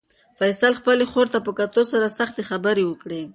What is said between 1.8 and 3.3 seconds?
سره سختې خبرې وکړې.